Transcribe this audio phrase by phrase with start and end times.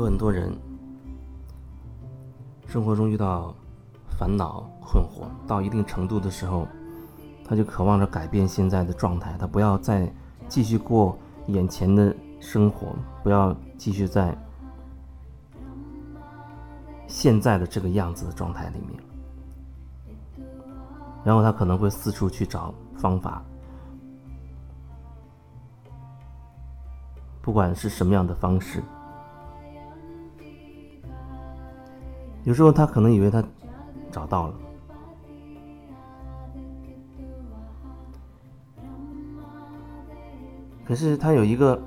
[0.00, 0.50] 有很多人
[2.66, 3.54] 生活中遇到
[4.18, 6.66] 烦恼、困惑到一定程度的时候，
[7.44, 10.10] 他就渴望着改变现在的状态，他不要再
[10.48, 11.18] 继续过
[11.48, 14.34] 眼前的生活，不要继续在
[17.06, 18.98] 现在的这个样子的状态里面。
[21.22, 23.42] 然后他可能会四处去找方法，
[27.42, 28.82] 不管是什么样的方式。
[32.44, 33.44] 有时候他可能以为他
[34.10, 34.54] 找到了，
[40.84, 41.80] 可是他有一个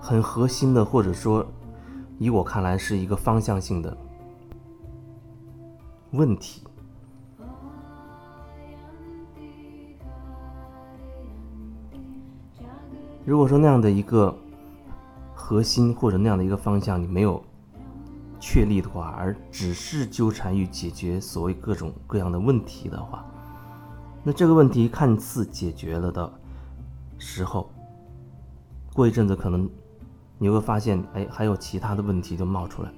[0.00, 1.44] 很核心的，或者说，
[2.18, 3.96] 以我看来是一个方向性的
[6.12, 6.62] 问题。
[13.26, 14.34] 如果说那样的一个
[15.34, 17.42] 核心或者那样的一个方向你没有
[18.46, 23.24] 确立的话，而只是纠缠于解决所谓各种各样的问题的话，
[24.22, 26.30] 那这个问题看似解决了的
[27.18, 27.70] 时候，
[28.92, 29.66] 过一阵子可能
[30.36, 32.92] 你会发现，哎，还有其他的问题就冒出来，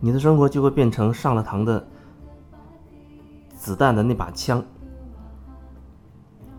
[0.00, 1.88] 你的生活就会变成上了膛的
[3.56, 4.62] 子弹的那把枪，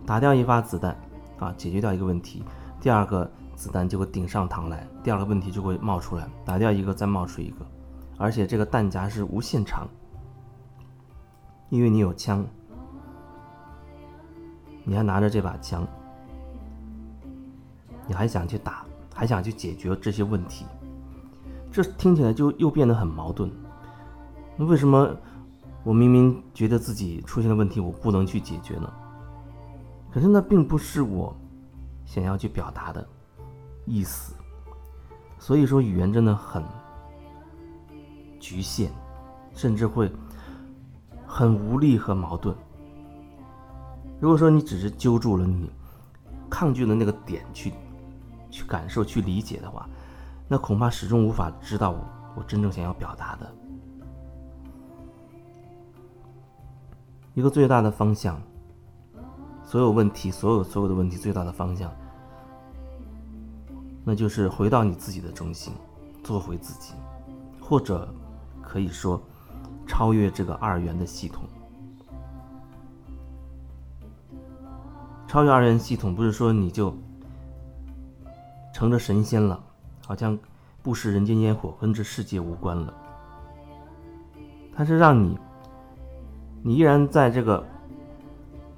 [0.04, 0.98] 打掉一发子弹。
[1.38, 2.44] 啊，解决掉一个问题，
[2.82, 7.58] 第二个子弹就会顶上膛来，第二个问题就会冒出来，打掉一个再冒出一个，
[8.18, 9.86] 而且这个弹夹是无限长，
[11.68, 12.46] 因为你有枪，
[14.86, 15.86] 你还拿着这把枪，
[18.08, 20.66] 你还想去打，还想去解决这些问题，
[21.70, 23.52] 这听起来就又变得很矛盾。
[24.56, 25.14] 那为什么
[25.84, 28.90] 我明明觉得自己出现了问题，我不能去解决呢？
[30.14, 31.36] 可是那并不是我
[32.06, 33.06] 想要去表达的
[33.90, 34.36] 意思，
[35.40, 36.64] 所以说语言真的很
[38.40, 38.92] 局限，
[39.56, 40.12] 甚至会
[41.26, 42.56] 很无力和矛盾。
[44.20, 45.72] 如果说你只是揪住了你
[46.52, 47.74] 抗拒的那个点去
[48.52, 49.90] 去感受、去理解的话，
[50.48, 52.00] 那恐怕始终无法知道我
[52.36, 53.52] 我真正想要表达的
[57.34, 58.40] 一个最大的方向。
[59.64, 61.92] 所有问题，所有所有的问题，最大的方向，
[64.10, 65.72] 那就是回到你自己的中心，
[66.24, 66.96] 做回自己，
[67.62, 68.12] 或者
[68.60, 69.22] 可以说
[69.86, 71.44] 超越这个二元的系统。
[75.28, 76.92] 超越二元系统，不是说你就
[78.74, 79.64] 成了神仙了，
[80.04, 80.36] 好像
[80.82, 82.92] 不食人间烟火，跟这世界无关了。
[84.74, 85.38] 它是让你，
[86.64, 87.64] 你依然在这个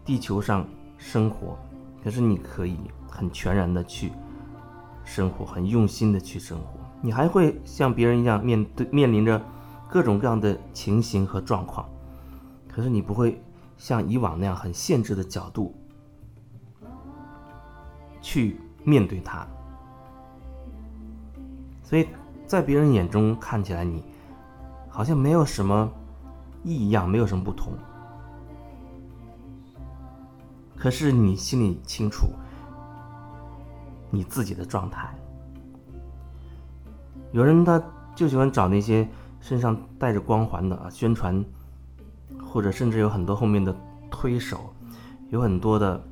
[0.03, 0.67] 地球上。
[0.97, 1.57] 生活，
[2.03, 2.77] 可是你可以
[3.09, 4.11] 很全然的去
[5.03, 6.79] 生活，很用心的去生活。
[7.01, 9.41] 你还会像别人一样面对面临着
[9.89, 11.89] 各种各样的情形和状况，
[12.67, 13.41] 可是你不会
[13.77, 15.75] 像以往那样很限制的角度
[18.21, 19.45] 去面对它。
[21.83, 22.07] 所以
[22.45, 24.03] 在别人眼中看起来，你
[24.87, 25.91] 好像没有什么
[26.63, 27.73] 异样，没有什么不同。
[30.77, 32.27] 可是你心里清楚，
[34.11, 35.11] 你自己的状态。
[37.31, 37.81] 有人他
[38.15, 41.43] 就喜欢找那些身上带着光环的啊，宣传，
[42.39, 43.75] 或者甚至有很多后面的
[44.11, 44.71] 推手，
[45.29, 46.03] 有很多的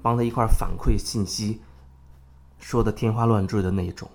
[0.00, 1.60] 帮他一块反馈信息，
[2.58, 4.08] 说的天花乱坠的那一种。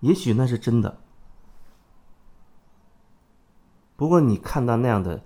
[0.00, 0.98] 也许那是真的，
[3.94, 5.22] 不过你看到那样的。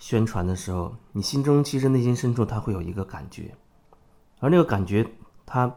[0.00, 3.56] 宣传的时候，你心中其实内心深处他会有一个感觉，
[4.38, 5.04] 而那个感觉，
[5.50, 5.74] 它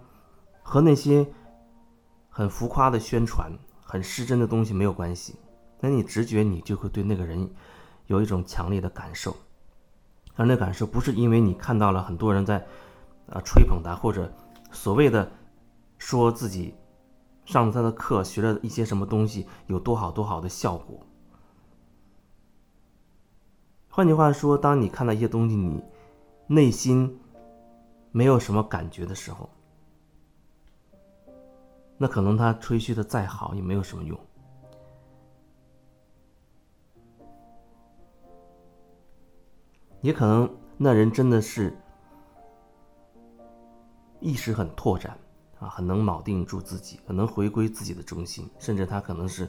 [0.62, 1.26] 和那些
[2.30, 3.50] 很浮夸的宣传、
[3.82, 5.38] 很失真的东西没有关系。
[5.80, 7.50] 那你直觉你就会对那个人
[8.08, 9.35] 有一种强烈的感受，
[10.35, 12.58] 而那感受不是因为你看到了很多人在
[13.29, 14.32] 啊吹捧他，或者
[14.72, 15.32] 所谓的
[15.97, 16.76] 说自己
[17.46, 21.00] 上了他的课学了一些什么东西有多好多好的效果。
[23.90, 25.84] 换句话说，当你看到一些东西，你
[26.47, 27.20] 内心
[28.12, 29.50] 没有什么感觉的时候，
[32.02, 34.20] 那可能他吹嘘的再好也没有什么用。
[40.02, 41.78] 也可能那人真的是
[44.20, 45.16] 意识很拓展
[45.59, 49.47] 啊，很能铆定住自己，很能回归自己的中心，甚至他可能是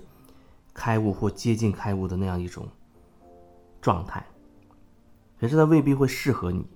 [0.75, 2.69] 开悟或接近开悟的那样一种
[3.81, 4.23] 状态。
[5.41, 6.67] 可是他未必会适合你，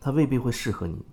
[0.00, 1.06] 他未必会适合你。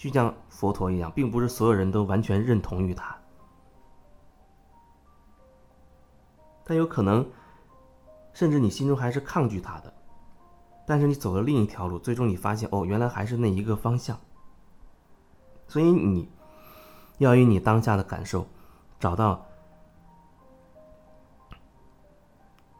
[0.00, 3.14] 就像佛陀一样，并不是所有人都完全认同于他，
[6.64, 7.30] 但有可能，
[8.32, 9.92] 甚至你心中还是抗拒他的。
[10.86, 14.18] 但是你走了另一条路，最终你发现，哦，原来还是那一个方向。
[15.68, 16.30] 所以你
[17.18, 18.46] 要以你当下的感受，
[18.98, 19.44] 找到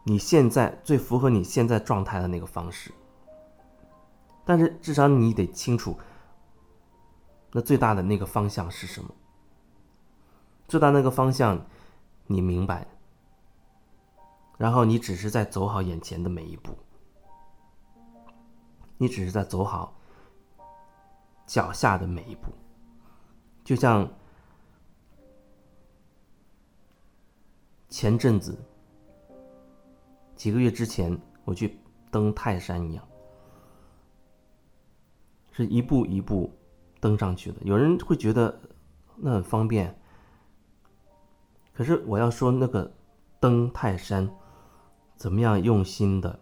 [0.05, 2.90] 你现在最符合你现在状态的那个方式。
[4.43, 5.94] 但是至少你得清楚。
[7.52, 9.14] 那最大的那个方向是什么？
[10.69, 11.67] 最大那个方向，
[12.29, 12.87] 你明白，
[14.56, 16.79] 然后你只是在走好眼前的每一步，
[18.99, 19.93] 你只是在走好
[21.44, 22.52] 脚下的每一步，
[23.64, 24.08] 就像
[27.88, 28.56] 前阵子
[30.37, 31.81] 几个月之前我去
[32.12, 33.08] 登泰山一样，
[35.50, 36.49] 是一步一步。
[37.00, 38.61] 登上去的，有人会觉得
[39.17, 39.99] 那很方便。
[41.73, 42.93] 可是我要说，那个
[43.41, 44.31] 登泰山，
[45.17, 46.38] 怎么样用心的，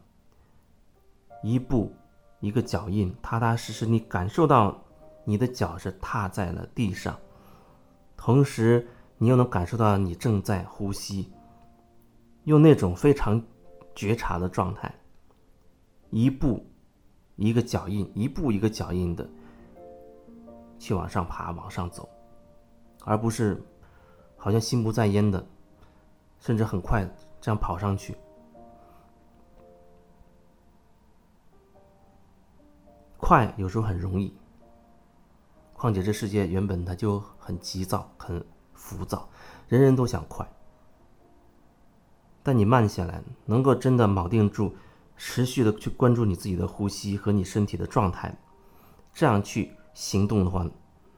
[1.44, 1.94] 一步
[2.40, 4.84] 一个脚印，踏踏实实，你感受到
[5.24, 7.16] 你的脚是踏在了地上，
[8.16, 11.30] 同时你又能感受到你正在呼吸，
[12.44, 13.40] 用那种非常
[13.94, 14.92] 觉察的状态，
[16.10, 16.66] 一步
[17.36, 19.28] 一个脚印，一步一个脚印的。
[20.78, 22.08] 去往上爬，往上走，
[23.04, 23.62] 而不是
[24.36, 25.44] 好像心不在焉的，
[26.38, 27.08] 甚至很快
[27.40, 28.16] 这样跑上去。
[33.16, 34.34] 快有时候很容易，
[35.74, 38.42] 况且这世界原本它就很急躁、很
[38.72, 39.28] 浮躁，
[39.66, 40.48] 人人都想快。
[42.42, 44.74] 但你慢下来，能够真的铆定住，
[45.16, 48.34] 持续的去关注你自己的呼吸和你身体的状态，
[49.12, 49.76] 这样去。
[49.98, 50.64] 行动的话，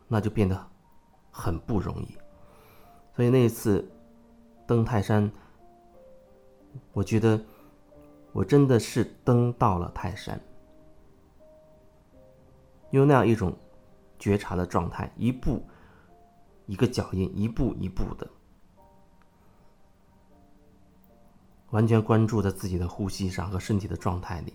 [0.08, 0.66] 那就变得
[1.30, 2.16] 很不容易。
[3.14, 3.86] 所以那一次
[4.66, 5.30] 登泰山，
[6.94, 7.38] 我觉得
[8.32, 10.40] 我真的是登到了泰山，
[12.92, 13.54] 用那样一种
[14.18, 15.62] 觉察的状态，一步
[16.64, 18.26] 一个脚印，一步一步的，
[21.68, 24.54] 完全关注在自己的呼吸上和身体的状态里，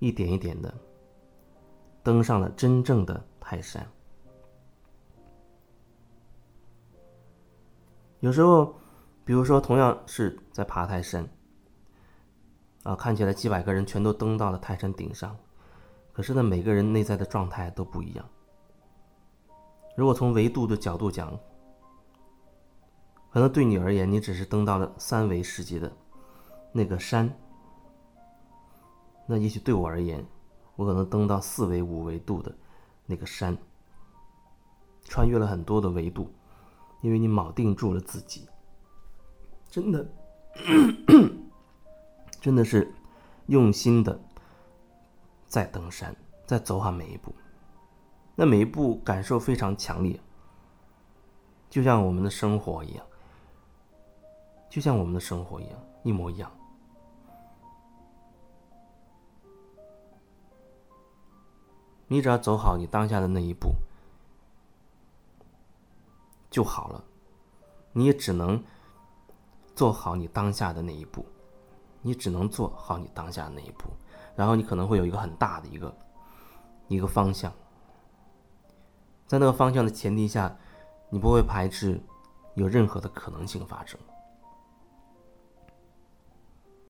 [0.00, 0.74] 一点一点的。
[2.02, 3.86] 登上了真正的泰山。
[8.20, 8.74] 有时候，
[9.24, 11.28] 比如说同样是在爬泰山，
[12.84, 15.36] 啊，看起来几百个人全都登到了泰山顶上，
[16.12, 18.24] 可是呢，每个人内在的状态都不一样。
[19.96, 21.38] 如果从维度的角度讲，
[23.30, 25.90] 可能对你而言，你只是登到了三维世界的
[26.72, 27.32] 那个山，
[29.26, 30.24] 那也许对我而言。
[30.76, 32.54] 我可能登到四维、五维度的
[33.06, 33.56] 那个山，
[35.04, 36.32] 穿越了很多的维度，
[37.00, 38.48] 因为你铆定住了自己，
[39.70, 40.06] 真的，
[42.40, 42.92] 真的是
[43.46, 44.18] 用心的
[45.46, 46.16] 在登山，
[46.46, 47.34] 在走好每一步，
[48.34, 50.18] 那每一步感受非常强烈，
[51.68, 53.06] 就像我们的生活一样，
[54.70, 56.50] 就像我们的生活一样，一模一样。
[62.12, 63.74] 你只要走好你当下的那一步
[66.50, 67.02] 就好了，
[67.92, 68.62] 你也只能
[69.74, 71.24] 做好你当下的那一步，
[72.02, 73.88] 你只能做好你当下的那一步，
[74.36, 75.96] 然后你可能会有一个很大的一个
[76.88, 77.50] 一个方向，
[79.26, 80.54] 在那个方向的前提下，
[81.08, 81.98] 你不会排斥
[82.56, 83.98] 有任何的可能性发生。